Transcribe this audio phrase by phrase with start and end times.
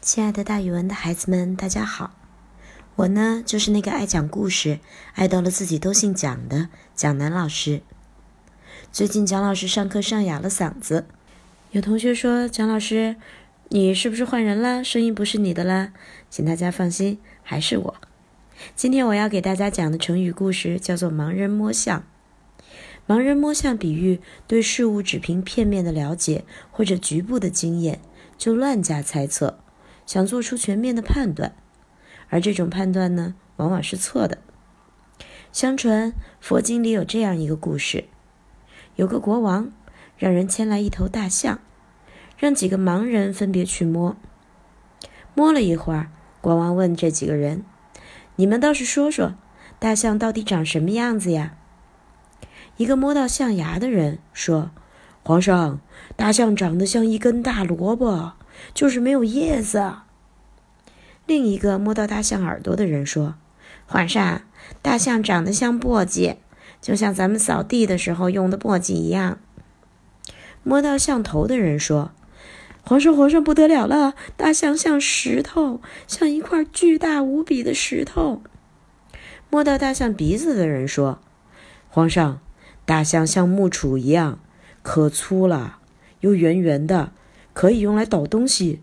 [0.00, 2.14] 亲爱的，大语文的孩子们，大家好！
[2.94, 4.78] 我呢，就是那个爱讲故事、
[5.14, 7.82] 爱到了自己都姓蒋的蒋楠老师。
[8.92, 11.06] 最近蒋老师上课上哑了嗓子，
[11.72, 13.16] 有同学说蒋老师，
[13.70, 14.84] 你是不是换人了？
[14.84, 15.92] 声音不是你的啦？
[16.30, 17.96] 请大家放心，还是我。
[18.76, 22.04] 今天我要给大家讲的成语故事叫做“盲人摸象”。
[23.08, 28.00] 盲人摸象比喻对事物只凭片面的了解或者局部的经验
[28.38, 29.58] 就乱加猜测。
[30.08, 31.54] 想做出全面的判断，
[32.30, 34.38] 而这种判断呢，往往是错的。
[35.52, 38.04] 相传佛经里有这样一个故事：
[38.96, 39.70] 有个国王
[40.16, 41.58] 让人牵来一头大象，
[42.38, 44.16] 让几个盲人分别去摸。
[45.34, 47.62] 摸了一会儿，国王问这几个人
[48.36, 49.34] ：“你们倒是说说，
[49.78, 51.54] 大象到底长什么样子呀？”
[52.78, 54.70] 一个摸到象牙的人说
[55.22, 55.82] ：“皇上，
[56.16, 58.32] 大象长得像一根大萝卜。”
[58.74, 59.94] 就是没有叶子。
[61.26, 63.34] 另一个摸到大象耳朵的人说
[63.86, 64.42] ：“皇上，
[64.80, 66.36] 大象长得像簸箕，
[66.80, 69.38] 就像咱们扫地的时候用的簸箕一样。”
[70.64, 72.12] 摸到象头的人说
[72.82, 78.42] ：“皇上，皇上不得了了，大象像石头，像一块巨大无比的石头。”
[79.50, 81.20] 摸到大象鼻子的人说
[81.88, 82.40] ：“皇上，
[82.86, 84.38] 大象像木杵一样，
[84.82, 85.78] 可粗了，
[86.20, 87.12] 又圆圆的。”
[87.58, 88.80] 可以用来倒东西。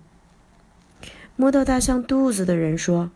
[1.38, 3.10] 摸到大象肚子的人说：“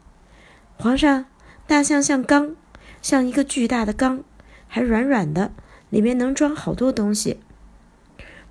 [0.80, 1.26] 皇上，
[1.68, 2.56] 大象像缸，
[3.02, 4.24] 像一个巨大的缸，
[4.70, 5.52] 还软软的，
[5.90, 7.42] 里面能装好多东西。”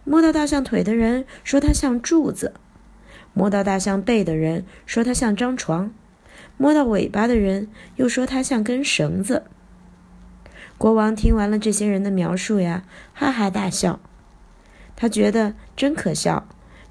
[0.05, 2.53] 摸到大象腿的人说：“它像柱子。”
[3.33, 5.91] 摸到大象背的人说：“它像张床。”
[6.59, 9.45] 摸到尾巴的人又说：“它像根绳子。”
[10.77, 12.84] 国王听完了这些人的描述呀，
[13.15, 13.98] 哈哈大笑，
[14.95, 16.47] 他觉得真可笑。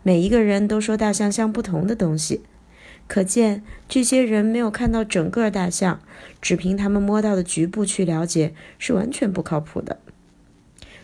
[0.07, 2.39] 每一个人都说大象像不同的东西，
[3.09, 5.99] 可见这些人没有看到整个大象，
[6.41, 9.99] 只凭他们摸到的局部去了解是完全不靠谱的。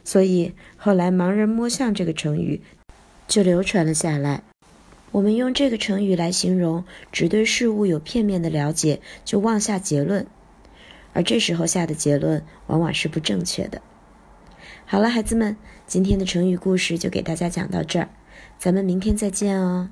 [0.06, 2.62] 所以后来“盲人摸象”这个成语
[3.28, 4.42] 就流传了下来。
[5.12, 10.26] 我们用这个成语来形容只对事物有片面的了解就妄下结论，
[11.12, 13.82] 而这时候下的结论往往是不正确的。
[14.86, 18.08] 好了，孩子们，今天的成语故事就给大家讲到这儿。
[18.58, 19.90] 咱们明天再见哦。